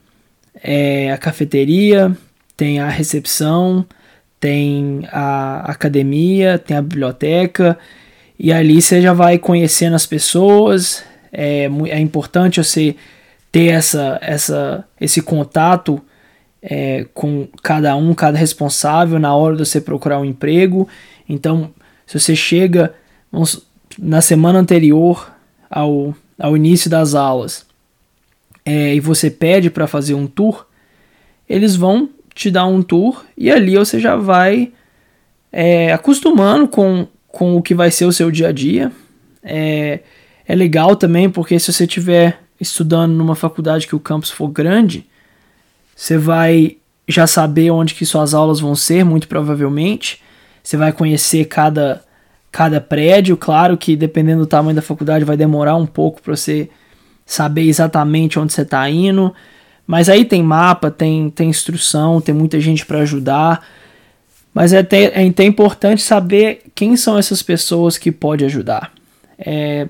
é, 0.55 1.12
a 1.12 1.17
cafeteria, 1.19 2.17
tem 2.58 2.79
a 2.79 2.89
recepção, 2.89 3.86
tem 4.39 5.08
a 5.12 5.72
academia, 5.72 6.58
tem 6.58 6.75
a 6.75 6.81
biblioteca, 6.81 7.77
e 8.39 8.51
ali 8.51 8.81
você 8.81 9.01
já 9.01 9.13
vai 9.13 9.38
conhecendo 9.38 9.96
as 9.96 10.08
pessoas. 10.08 11.03
É, 11.31 11.69
é 11.89 12.00
importante 12.00 12.62
você 12.62 12.96
ter 13.51 13.67
essa, 13.67 14.17
essa, 14.19 14.84
esse 15.00 15.22
contato 15.22 16.01
é, 16.60 17.05
com 17.13 17.48
cada 17.62 17.96
um, 17.96 18.15
cada 18.15 18.38
responsável 18.38 19.19
na 19.19 19.36
hora 19.36 19.55
de 19.55 19.65
você 19.65 19.79
procurar 19.79 20.19
um 20.19 20.25
emprego. 20.25 20.89
Então, 21.27 21.72
se 22.08 22.19
você 22.19 22.36
chega 22.36 22.96
vamos, 23.31 23.63
na 23.98 24.22
semana 24.22 24.58
anterior 24.58 25.31
ao, 25.69 26.15
ao 26.39 26.55
início 26.55 26.89
das 26.89 27.13
aulas 27.13 27.65
é, 28.65 28.96
e 28.96 29.00
você 29.00 29.29
pede 29.29 29.69
para 29.69 29.88
fazer 29.88 30.13
um 30.13 30.27
tour, 30.27 30.65
eles 31.48 31.75
vão 31.75 32.10
te 32.34 32.50
dar 32.50 32.65
um 32.65 32.81
tour 32.81 33.25
e 33.38 33.51
ali 33.51 33.75
você 33.75 34.00
já 34.00 34.15
vai 34.15 34.72
é, 35.51 35.91
acostumando 35.91 36.67
com, 36.67 37.08
com 37.27 37.58
o 37.58 37.62
que 37.62 37.74
vai 37.74 37.91
ser 37.91 38.05
o 38.05 38.13
seu 38.13 38.29
dia 38.29 38.50
a 38.50 38.51
dia. 38.51 38.91
É, 39.43 40.00
é 40.48 40.55
legal 40.55 40.96
também 40.96 41.29
porque 41.29 41.60
se 41.60 41.74
você 41.74 41.86
estiver 41.86 42.39
estudando 42.60 43.13
numa 43.13 43.36
faculdade 43.36 43.88
que 43.88 43.96
o 43.96 44.00
campus 44.00 44.29
for 44.29 44.50
grande, 44.50 45.08
você 45.96 46.17
vai 46.17 46.77
já 47.08 47.25
saber 47.25 47.72
onde 47.72 47.96
que 47.96 48.05
suas 48.05 48.34
aulas 48.34 48.60
vão 48.60 48.75
ser, 48.75 49.03
muito 49.03 49.27
provavelmente. 49.27 50.22
Você 50.63 50.77
vai 50.77 50.91
conhecer 50.91 51.46
cada, 51.46 52.03
cada 52.51 52.82
prédio. 52.82 53.38
Claro 53.38 53.77
que 53.77 53.96
dependendo 53.96 54.41
do 54.41 54.48
tamanho 54.48 54.75
da 54.75 54.82
faculdade 54.82 55.25
vai 55.25 55.38
demorar 55.38 55.75
um 55.75 55.86
pouco 55.86 56.22
para 56.22 56.36
você 56.36 56.70
saber 57.25 57.63
exatamente 57.63 58.39
onde 58.39 58.53
você 58.53 58.63
está 58.63 58.89
indo. 58.89 59.34
Mas 59.86 60.10
aí 60.10 60.25
tem 60.25 60.44
mapa, 60.44 60.91
tem, 60.91 61.29
tem 61.29 61.50
instrução, 61.50 62.22
tem 62.22 62.34
muita 62.34 62.60
gente 62.60 62.86
para 62.86 63.00
ajudar. 63.00 63.65
Mas 64.53 64.74
é 64.74 64.79
até, 64.79 65.22
é 65.24 65.27
até 65.27 65.44
importante 65.44 66.01
saber 66.01 66.63
quem 66.75 66.98
são 66.98 67.18
essas 67.18 67.41
pessoas 67.41 67.98
que 67.98 68.12
pode 68.12 68.44
ajudar. 68.46 68.91
É, 69.38 69.88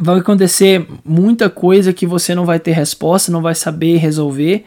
vai 0.00 0.18
acontecer 0.18 0.86
muita 1.04 1.50
coisa 1.50 1.92
que 1.92 2.06
você 2.06 2.34
não 2.34 2.46
vai 2.46 2.58
ter 2.58 2.72
resposta, 2.72 3.30
não 3.30 3.42
vai 3.42 3.54
saber 3.54 3.96
resolver, 3.96 4.64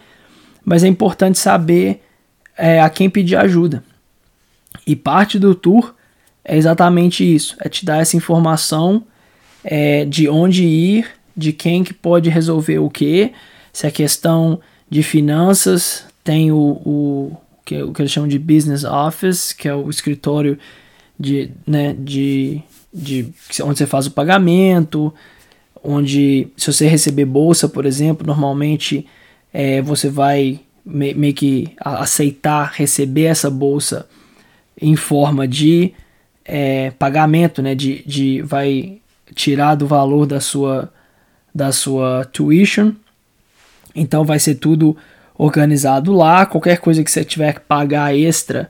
mas 0.63 0.83
é 0.83 0.87
importante 0.87 1.39
saber 1.39 2.03
é, 2.57 2.81
a 2.81 2.89
quem 2.89 3.09
pedir 3.09 3.37
ajuda. 3.37 3.83
E 4.85 4.95
parte 4.95 5.39
do 5.39 5.55
tour 5.55 5.94
é 6.45 6.55
exatamente 6.55 7.23
isso: 7.23 7.57
é 7.59 7.67
te 7.67 7.83
dar 7.83 8.01
essa 8.01 8.15
informação 8.15 9.03
é, 9.63 10.05
de 10.05 10.29
onde 10.29 10.63
ir, 10.63 11.07
de 11.35 11.51
quem 11.51 11.83
que 11.83 11.93
pode 11.93 12.29
resolver 12.29 12.77
o 12.77 12.89
que 12.89 13.33
se 13.73 13.85
a 13.85 13.91
questão 13.91 14.59
de 14.89 15.03
finanças 15.03 16.05
tem 16.23 16.51
o, 16.51 16.57
o, 16.57 17.37
que, 17.65 17.81
o 17.81 17.91
que 17.91 18.01
eles 18.01 18.11
chamam 18.11 18.29
de 18.29 18.39
business 18.39 18.83
office, 18.83 19.51
que 19.51 19.67
é 19.67 19.75
o 19.75 19.89
escritório 19.89 20.57
de, 21.19 21.49
né, 21.67 21.93
de, 21.97 22.61
de 22.93 23.27
onde 23.61 23.79
você 23.79 23.85
faz 23.85 24.07
o 24.07 24.11
pagamento, 24.11 25.13
onde 25.83 26.47
se 26.55 26.71
você 26.71 26.87
receber 26.87 27.25
bolsa, 27.25 27.67
por 27.67 27.85
exemplo, 27.85 28.25
normalmente 28.25 29.05
é, 29.53 29.81
você 29.81 30.09
vai 30.09 30.61
meio 30.85 31.33
que 31.33 31.71
aceitar 31.79 32.71
receber 32.75 33.23
essa 33.23 33.49
bolsa 33.49 34.07
em 34.79 34.95
forma 34.95 35.47
de 35.47 35.93
é, 36.45 36.91
pagamento, 36.91 37.61
né, 37.61 37.75
de, 37.75 38.03
de 38.05 38.41
vai 38.41 38.99
tirar 39.33 39.75
do 39.75 39.87
valor 39.87 40.25
da 40.25 40.39
sua 40.39 40.91
da 41.53 41.71
sua 41.71 42.25
tuition 42.25 42.93
então 43.95 44.25
vai 44.25 44.37
ser 44.37 44.55
tudo 44.55 44.95
organizado 45.37 46.11
lá. 46.11 46.45
Qualquer 46.45 46.77
coisa 46.79 47.03
que 47.03 47.09
você 47.09 47.23
tiver 47.23 47.53
que 47.53 47.61
pagar 47.61 48.15
extra, 48.15 48.69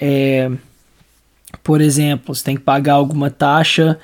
é, 0.00 0.50
por 1.62 1.80
exemplo, 1.80 2.34
você 2.34 2.42
tem 2.42 2.56
que 2.56 2.62
pagar 2.62 2.94
alguma 2.94 3.30
taxa 3.30 3.98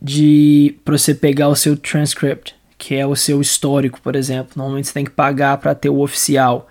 de 0.00 0.76
para 0.84 0.96
você 0.96 1.14
pegar 1.14 1.48
o 1.48 1.56
seu 1.56 1.76
transcript, 1.76 2.54
que 2.78 2.94
é 2.94 3.06
o 3.06 3.16
seu 3.16 3.40
histórico, 3.40 4.00
por 4.00 4.14
exemplo. 4.14 4.52
Normalmente 4.56 4.88
você 4.88 4.94
tem 4.94 5.04
que 5.04 5.10
pagar 5.10 5.58
para 5.58 5.74
ter 5.74 5.88
o 5.88 6.00
oficial. 6.00 6.68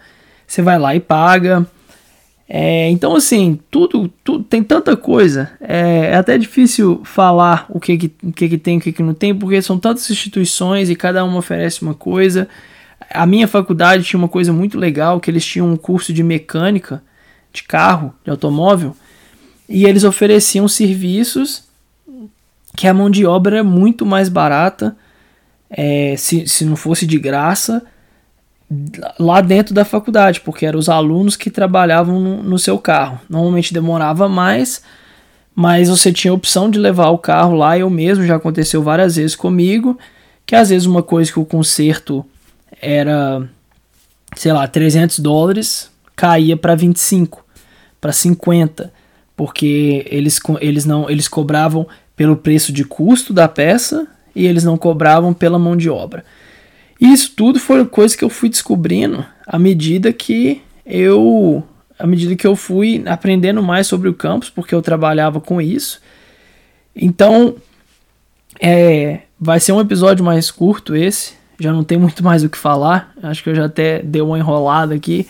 Você 0.47 0.61
vai 0.61 0.79
lá 0.79 0.95
e 0.95 0.99
paga. 0.99 1.65
É, 2.53 2.89
então, 2.89 3.15
assim, 3.15 3.57
tudo, 3.71 4.09
tudo 4.25 4.43
tem 4.43 4.61
tanta 4.61 4.97
coisa. 4.97 5.49
É, 5.61 6.07
é 6.07 6.15
até 6.17 6.37
difícil 6.37 6.99
falar 7.05 7.65
o 7.69 7.79
que, 7.79 7.97
que, 7.97 8.11
o 8.21 8.33
que, 8.33 8.49
que 8.49 8.57
tem 8.57 8.75
e 8.75 8.77
o 8.77 8.81
que, 8.81 8.91
que 8.91 9.01
não 9.01 9.13
tem, 9.13 9.33
porque 9.33 9.61
são 9.61 9.79
tantas 9.79 10.11
instituições 10.11 10.89
e 10.89 10.95
cada 10.95 11.23
uma 11.23 11.37
oferece 11.37 11.81
uma 11.81 11.93
coisa. 11.93 12.49
A 13.09 13.25
minha 13.25 13.47
faculdade 13.47 14.03
tinha 14.03 14.17
uma 14.17 14.27
coisa 14.27 14.51
muito 14.51 14.77
legal, 14.77 15.21
que 15.21 15.31
eles 15.31 15.45
tinham 15.45 15.71
um 15.71 15.77
curso 15.77 16.11
de 16.11 16.21
mecânica 16.21 17.01
de 17.53 17.63
carro, 17.63 18.13
de 18.21 18.29
automóvel, 18.29 18.97
e 19.69 19.85
eles 19.85 20.03
ofereciam 20.03 20.67
serviços 20.67 21.63
que 22.75 22.85
a 22.85 22.93
mão 22.93 23.09
de 23.09 23.25
obra 23.25 23.59
é 23.59 23.63
muito 23.63 24.05
mais 24.05 24.27
barata, 24.27 24.97
é, 25.69 26.15
se, 26.17 26.45
se 26.49 26.65
não 26.65 26.75
fosse 26.75 27.05
de 27.05 27.17
graça, 27.17 27.81
lá 29.19 29.41
dentro 29.41 29.73
da 29.73 29.83
faculdade, 29.83 30.39
porque 30.41 30.65
eram 30.65 30.79
os 30.79 30.87
alunos 30.87 31.35
que 31.35 31.49
trabalhavam 31.49 32.19
no, 32.19 32.43
no 32.43 32.59
seu 32.59 32.77
carro. 32.77 33.19
Normalmente 33.29 33.73
demorava 33.73 34.29
mais, 34.29 34.81
mas 35.53 35.89
você 35.89 36.11
tinha 36.11 36.31
a 36.31 36.35
opção 36.35 36.69
de 36.69 36.79
levar 36.79 37.09
o 37.09 37.17
carro 37.17 37.55
lá. 37.55 37.77
Eu 37.77 37.89
mesmo 37.89 38.25
já 38.25 38.35
aconteceu 38.35 38.81
várias 38.81 39.15
vezes 39.17 39.35
comigo, 39.35 39.97
que 40.45 40.55
às 40.55 40.69
vezes 40.69 40.85
uma 40.85 41.03
coisa 41.03 41.31
que 41.31 41.39
o 41.39 41.45
conserto 41.45 42.25
era, 42.81 43.47
sei 44.35 44.53
lá, 44.53 44.67
300 44.67 45.19
dólares, 45.19 45.91
caía 46.15 46.55
para 46.55 46.75
25, 46.75 47.45
para 47.99 48.13
50, 48.13 48.91
porque 49.35 50.05
eles, 50.09 50.39
eles 50.61 50.85
não 50.85 51.09
eles 51.09 51.27
cobravam 51.27 51.87
pelo 52.15 52.37
preço 52.37 52.71
de 52.71 52.85
custo 52.85 53.33
da 53.33 53.47
peça 53.47 54.07
e 54.35 54.45
eles 54.45 54.63
não 54.63 54.77
cobravam 54.77 55.33
pela 55.33 55.59
mão 55.59 55.75
de 55.75 55.89
obra. 55.89 56.23
E 57.01 57.11
isso 57.11 57.33
tudo 57.35 57.59
foi 57.59 57.83
coisa 57.85 58.15
que 58.15 58.23
eu 58.23 58.29
fui 58.29 58.47
descobrindo 58.47 59.25
à 59.47 59.57
medida 59.57 60.13
que 60.13 60.61
eu 60.85 61.63
à 61.97 62.05
medida 62.05 62.35
que 62.35 62.45
eu 62.47 62.55
fui 62.55 63.03
aprendendo 63.05 63.61
mais 63.61 63.87
sobre 63.87 64.07
o 64.07 64.13
campus, 64.13 64.49
porque 64.49 64.73
eu 64.73 64.81
trabalhava 64.81 65.41
com 65.41 65.61
isso. 65.61 66.01
Então, 66.95 67.55
é, 68.59 69.21
vai 69.39 69.59
ser 69.59 69.71
um 69.71 69.79
episódio 69.79 70.25
mais 70.25 70.49
curto 70.49 70.95
esse, 70.95 71.33
já 71.59 71.71
não 71.71 71.83
tem 71.83 71.97
muito 71.97 72.23
mais 72.23 72.43
o 72.43 72.49
que 72.49 72.57
falar. 72.57 73.13
Acho 73.21 73.43
que 73.43 73.49
eu 73.49 73.55
já 73.55 73.65
até 73.65 74.01
dei 74.01 74.21
uma 74.21 74.37
enrolada 74.37 74.95
aqui. 74.95 75.27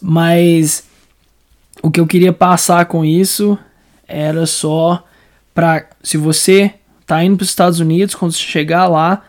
Mas 0.00 0.86
o 1.82 1.90
que 1.90 1.98
eu 1.98 2.06
queria 2.06 2.32
passar 2.32 2.86
com 2.86 3.04
isso 3.04 3.58
era 4.06 4.46
só 4.46 5.04
para 5.52 5.88
se 6.02 6.16
você 6.16 6.74
tá 7.04 7.24
indo 7.24 7.36
para 7.36 7.44
os 7.44 7.50
Estados 7.50 7.80
Unidos, 7.80 8.14
quando 8.14 8.32
você 8.32 8.38
chegar 8.38 8.86
lá, 8.86 9.24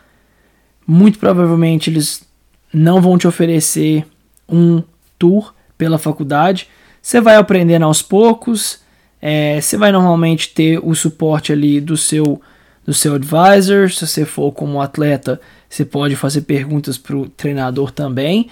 muito 0.88 1.20
provavelmente 1.20 1.89
eles 1.89 2.25
não 2.74 3.01
vão 3.01 3.17
te 3.17 3.27
oferecer 3.27 4.06
um 4.48 4.82
tour 5.20 5.53
pela 5.77 5.98
faculdade. 5.98 6.70
Você 7.01 7.20
vai 7.20 7.36
aprendendo 7.36 7.84
aos 7.84 8.01
poucos. 8.01 8.79
É, 9.22 9.60
você 9.60 9.75
vai 9.75 9.91
normalmente 9.91 10.50
ter 10.50 10.79
o 10.82 10.96
suporte 10.96 11.51
ali 11.51 11.82
do 11.82 11.98
seu 11.98 12.41
do 12.86 12.94
seu 12.94 13.15
advisor. 13.15 13.91
Se 13.91 14.08
você 14.08 14.24
for 14.24 14.53
como 14.53 14.82
atleta, 14.82 15.41
você 15.70 15.84
pode 15.84 16.15
fazer 16.15 16.41
perguntas 16.41 16.98
para 16.98 17.17
o 17.17 17.27
treinador 17.27 17.91
também. 17.91 18.50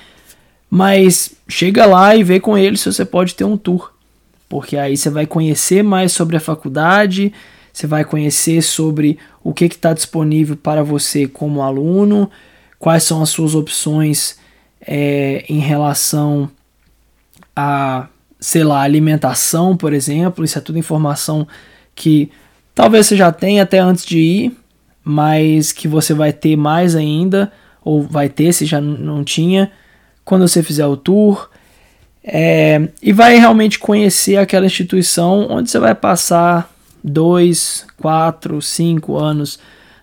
Mas 0.70 1.34
chega 1.48 1.86
lá 1.86 2.16
e 2.16 2.24
vê 2.24 2.40
com 2.40 2.58
ele 2.58 2.76
se 2.76 2.92
você 2.92 3.06
pode 3.06 3.34
ter 3.34 3.46
um 3.46 3.56
tour. 3.56 3.94
Porque 4.50 4.76
aí 4.78 4.98
você 4.98 5.10
vai 5.10 5.26
conhecer 5.26 5.84
mais 5.84 6.12
sobre 6.12 6.36
a 6.36 6.40
faculdade, 6.42 7.34
você 7.76 7.88
vai 7.88 8.06
conhecer 8.06 8.62
sobre 8.62 9.20
o 9.44 9.54
que 9.54 9.66
está 9.66 9.92
disponível 9.92 10.56
para 10.56 10.82
você 10.82 11.28
como 11.28 11.62
aluno, 11.62 12.32
quais 12.80 13.04
são 13.04 13.22
as 13.22 13.28
suas 13.28 13.54
opções 13.54 14.38
é, 14.80 15.44
em 15.50 15.60
relação 15.60 16.50
a, 17.54 18.08
sei 18.40 18.64
lá, 18.64 18.82
alimentação, 18.82 19.76
por 19.76 19.92
exemplo. 19.92 20.46
Isso 20.46 20.58
é 20.58 20.62
tudo 20.62 20.80
informação 20.80 21.46
que 21.94 22.32
talvez 22.74 23.08
você 23.08 23.18
já 23.18 23.30
tenha 23.30 23.64
até 23.64 23.80
antes 23.80 24.06
de 24.06 24.20
ir, 24.20 24.58
mas 25.04 25.74
que 25.74 25.86
você 25.86 26.14
vai 26.14 26.32
ter 26.32 26.56
mais 26.56 26.96
ainda, 26.96 27.52
ou 27.84 28.04
vai 28.04 28.30
ter 28.30 28.54
se 28.54 28.66
já 28.66 28.80
não 28.80 29.22
tinha, 29.22 29.70
quando 30.24 30.48
você 30.48 30.64
fizer 30.64 30.86
o 30.86 30.96
tour. 30.96 31.50
É, 32.24 32.88
e 33.02 33.12
vai 33.12 33.38
realmente 33.38 33.78
conhecer 33.78 34.38
aquela 34.38 34.66
instituição 34.66 35.48
onde 35.50 35.70
você 35.70 35.78
vai 35.78 35.94
passar 35.94 36.74
dois, 37.06 37.86
quatro, 37.98 38.60
cinco 38.62 39.16
anos 39.18 39.60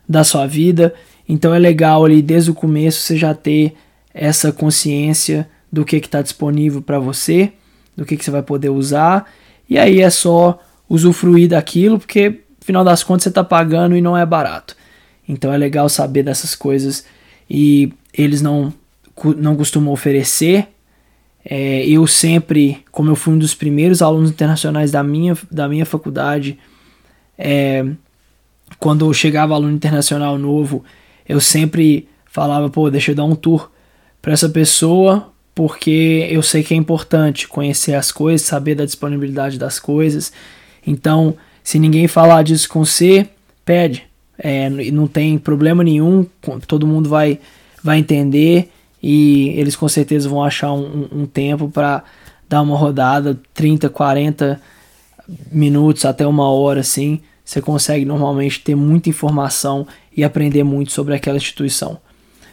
da 0.08 0.22
sua 0.22 0.46
vida. 0.46 0.94
Então 1.28 1.52
é 1.52 1.58
legal 1.58 2.04
ali 2.04 2.22
desde 2.22 2.50
o 2.50 2.54
começo 2.54 3.00
você 3.00 3.16
já 3.16 3.34
ter 3.34 3.74
essa 4.14 4.52
consciência 4.52 5.48
do 5.70 5.84
que 5.84 5.96
está 5.96 6.22
disponível 6.22 6.80
para 6.80 6.98
você, 6.98 7.52
do 7.96 8.04
que, 8.04 8.16
que 8.16 8.24
você 8.24 8.30
vai 8.30 8.42
poder 8.42 8.68
usar. 8.68 9.30
E 9.68 9.78
aí 9.78 10.00
é 10.00 10.10
só 10.10 10.60
usufruir 10.88 11.48
daquilo, 11.48 11.98
porque 11.98 12.40
afinal 12.60 12.84
das 12.84 13.02
contas 13.02 13.24
você 13.24 13.30
está 13.30 13.42
pagando 13.42 13.96
e 13.96 14.00
não 14.00 14.16
é 14.16 14.24
barato. 14.24 14.76
Então 15.28 15.52
é 15.52 15.56
legal 15.56 15.88
saber 15.88 16.22
dessas 16.22 16.54
coisas 16.54 17.04
e 17.48 17.92
eles 18.12 18.42
não, 18.42 18.72
não 19.36 19.56
costumam 19.56 19.92
oferecer. 19.92 20.68
É, 21.44 21.84
eu 21.86 22.06
sempre, 22.06 22.84
como 22.92 23.10
eu 23.10 23.16
fui 23.16 23.34
um 23.34 23.38
dos 23.38 23.54
primeiros 23.54 24.02
alunos 24.02 24.30
internacionais 24.30 24.92
da 24.92 25.02
minha, 25.02 25.36
da 25.50 25.68
minha 25.68 25.84
faculdade, 25.84 26.58
é, 27.38 27.84
quando 28.78 29.12
chegava 29.12 29.54
aluno 29.54 29.72
internacional 29.72 30.38
novo, 30.38 30.84
eu 31.28 31.40
sempre 31.40 32.08
falava, 32.26 32.68
pô, 32.68 32.90
deixa 32.90 33.12
eu 33.12 33.14
dar 33.14 33.24
um 33.24 33.34
tour 33.34 33.70
para 34.20 34.32
essa 34.32 34.48
pessoa, 34.48 35.30
porque 35.54 36.26
eu 36.30 36.42
sei 36.42 36.62
que 36.62 36.74
é 36.74 36.76
importante 36.76 37.48
conhecer 37.48 37.94
as 37.94 38.10
coisas, 38.10 38.46
saber 38.46 38.74
da 38.74 38.84
disponibilidade 38.84 39.58
das 39.58 39.78
coisas. 39.78 40.32
Então, 40.86 41.36
se 41.62 41.78
ninguém 41.78 42.08
falar 42.08 42.42
disso 42.42 42.68
com 42.68 42.84
você, 42.84 43.28
pede. 43.64 44.04
É, 44.38 44.68
não 44.70 45.06
tem 45.06 45.38
problema 45.38 45.84
nenhum, 45.84 46.26
todo 46.66 46.86
mundo 46.86 47.08
vai, 47.08 47.38
vai 47.82 47.98
entender 47.98 48.70
e 49.02 49.50
eles 49.50 49.76
com 49.76 49.88
certeza 49.88 50.28
vão 50.28 50.42
achar 50.42 50.72
um, 50.72 51.06
um 51.12 51.26
tempo 51.26 51.68
para 51.68 52.02
dar 52.48 52.62
uma 52.62 52.76
rodada, 52.76 53.38
30, 53.54 53.88
40 53.88 54.60
minutos 55.50 56.04
até 56.04 56.26
uma 56.26 56.50
hora 56.50 56.80
assim. 56.80 57.20
Você 57.44 57.60
consegue 57.60 58.04
normalmente 58.04 58.60
ter 58.60 58.74
muita 58.74 59.08
informação 59.08 59.86
e 60.16 60.22
aprender 60.22 60.62
muito 60.62 60.92
sobre 60.92 61.14
aquela 61.14 61.36
instituição. 61.36 61.98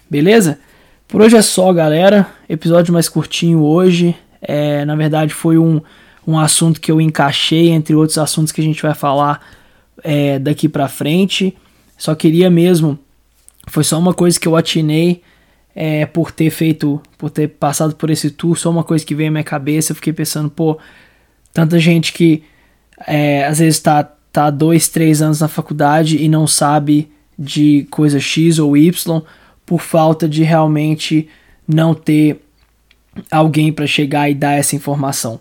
Beleza? 0.09 0.59
Por 1.07 1.21
hoje 1.21 1.37
é 1.37 1.41
só, 1.41 1.71
galera. 1.71 2.27
Episódio 2.47 2.93
mais 2.93 3.07
curtinho 3.07 3.63
hoje. 3.63 4.15
É, 4.41 4.85
na 4.85 4.95
verdade, 4.95 5.33
foi 5.33 5.57
um, 5.57 5.81
um 6.25 6.37
assunto 6.37 6.79
que 6.79 6.91
eu 6.91 6.99
encaixei 7.01 7.69
entre 7.69 7.95
outros 7.95 8.17
assuntos 8.17 8.51
que 8.51 8.61
a 8.61 8.63
gente 8.63 8.81
vai 8.81 8.93
falar 8.93 9.41
é, 10.03 10.39
daqui 10.39 10.67
para 10.69 10.87
frente. 10.87 11.55
Só 11.97 12.15
queria 12.15 12.49
mesmo, 12.49 12.97
foi 13.67 13.83
só 13.83 13.99
uma 13.99 14.13
coisa 14.13 14.39
que 14.39 14.47
eu 14.47 14.55
atinei 14.55 15.21
é, 15.75 16.05
por 16.05 16.31
ter 16.31 16.49
feito, 16.49 17.01
por 17.17 17.29
ter 17.29 17.47
passado 17.47 17.95
por 17.95 18.09
esse 18.09 18.31
tour, 18.31 18.57
só 18.57 18.69
uma 18.69 18.83
coisa 18.83 19.05
que 19.05 19.13
veio 19.13 19.29
à 19.29 19.31
minha 19.31 19.43
cabeça. 19.43 19.91
Eu 19.91 19.95
fiquei 19.95 20.13
pensando, 20.13 20.49
pô, 20.49 20.77
tanta 21.53 21.77
gente 21.77 22.13
que 22.13 22.43
é, 23.07 23.45
às 23.45 23.59
vezes 23.59 23.79
tá, 23.79 24.03
tá 24.31 24.49
dois, 24.49 24.87
três 24.87 25.21
anos 25.21 25.39
na 25.39 25.47
faculdade 25.47 26.17
e 26.17 26.27
não 26.27 26.45
sabe 26.45 27.09
de 27.37 27.87
coisa 27.89 28.19
X 28.19 28.59
ou 28.59 28.75
Y 28.75 29.21
por 29.65 29.81
falta 29.81 30.27
de 30.27 30.43
realmente 30.43 31.27
não 31.67 31.93
ter 31.93 32.41
alguém 33.29 33.71
para 33.71 33.87
chegar 33.87 34.29
e 34.29 34.33
dar 34.33 34.53
essa 34.53 34.75
informação. 34.75 35.39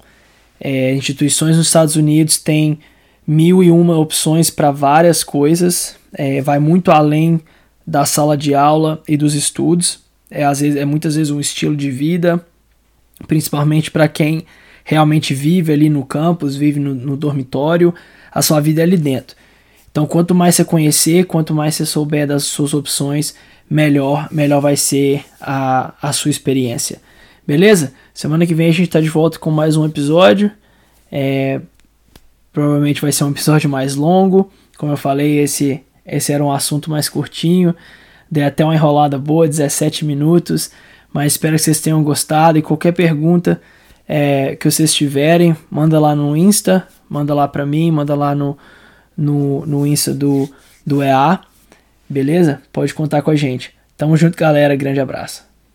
É, 0.61 0.95
instituições 0.95 1.57
nos 1.57 1.67
Estados 1.67 1.97
Unidos 1.97 2.39
têm 2.39 2.79
mil 3.27 3.63
e 3.63 3.71
uma 3.71 3.97
opções 3.97 4.51
para 4.51 4.71
várias 4.71 5.23
coisas, 5.23 5.97
é, 6.13 6.41
vai 6.41 6.59
muito 6.59 6.91
além 6.91 7.41
da 7.87 8.05
sala 8.05 8.37
de 8.37 8.55
aula 8.55 9.03
e 9.07 9.17
dos 9.17 9.35
estudos. 9.35 10.01
É, 10.31 10.45
às 10.45 10.61
vezes, 10.61 10.77
é 10.77 10.85
muitas 10.85 11.15
vezes 11.15 11.31
um 11.31 11.41
estilo 11.41 11.77
de 11.77 11.91
vida, 11.91 12.45
principalmente 13.27 13.91
para 13.91 14.09
quem 14.09 14.45
realmente 14.89 15.35
vive 15.35 15.71
ali 15.71 15.91
no 15.91 16.03
campus, 16.03 16.57
vive 16.57 16.81
no, 16.81 16.95
no 16.95 17.15
dormitório, 17.15 17.95
a 18.33 18.41
sua 18.41 18.59
vida 18.59 18.81
é 18.81 18.85
ali 18.85 18.97
dentro. 18.97 19.37
Então, 19.91 20.07
quanto 20.07 20.35
mais 20.35 20.55
você 20.55 20.65
conhecer, 20.65 21.27
quanto 21.27 21.53
mais 21.53 21.75
você 21.75 21.85
souber 21.85 22.27
das 22.27 22.45
suas 22.45 22.73
opções, 22.73 23.35
melhor, 23.69 24.29
melhor 24.33 24.63
vai 24.63 24.77
ser 24.77 25.27
a, 25.43 25.93
a 26.01 26.11
sua 26.11 26.31
experiência. 26.31 27.03
Beleza? 27.47 27.93
Semana 28.15 28.47
que 28.47 28.55
vem 28.55 28.71
a 28.71 28.73
gente 28.73 28.87
está 28.87 28.99
de 28.99 29.11
volta 29.11 29.39
com 29.39 29.51
mais 29.51 29.77
um 29.77 29.85
episódio. 29.85 30.51
É, 31.13 31.61
provavelmente 32.51 33.03
vai 33.03 33.13
ser 33.13 33.25
um 33.25 33.31
episódio 33.31 33.69
mais 33.69 33.95
longo. 33.95 34.51
Como 34.79 34.91
eu 34.91 34.97
falei, 34.97 35.39
esse, 35.41 35.83
esse 36.07 36.33
era 36.33 36.43
um 36.43 36.51
assunto 36.51 36.91
mais 36.91 37.11
curtinho. 37.11 37.77
Dei 38.31 38.43
até 38.43 38.65
uma 38.65 38.75
enrolada 38.75 39.19
boa, 39.19 39.47
17 39.47 40.07
minutos. 40.07 40.71
Mas 41.13 41.33
espero 41.33 41.57
que 41.57 41.63
vocês 41.63 41.79
tenham 41.79 42.03
gostado. 42.03 42.57
E 42.57 42.63
qualquer 42.63 42.93
pergunta 42.93 43.61
é, 44.09 44.57
que 44.57 44.71
vocês 44.71 44.95
tiverem, 44.95 45.55
manda 45.71 46.01
lá 46.01 46.17
no 46.17 46.37
Insta, 46.37 46.89
manda 47.09 47.35
lá 47.35 47.47
para 47.47 47.67
mim, 47.67 47.91
manda 47.91 48.15
lá 48.15 48.35
no, 48.35 48.57
no, 49.17 49.67
no 49.67 49.87
Insta 49.87 50.15
do, 50.15 50.49
do 50.87 51.03
EA. 51.03 51.41
Beleza? 52.09 52.63
Pode 52.73 52.95
contar 52.95 53.21
com 53.21 53.31
a 53.31 53.37
gente. 53.37 53.75
Tamo 53.97 54.17
junto, 54.17 54.37
galera. 54.37 54.75
Grande 54.75 55.01
abraço. 55.01 55.48